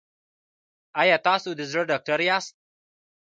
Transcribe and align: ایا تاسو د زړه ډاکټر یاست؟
ایا 1.01 1.17
تاسو 1.27 1.49
د 1.55 1.61
زړه 1.71 1.83
ډاکټر 1.91 2.19
یاست؟ 2.29 2.53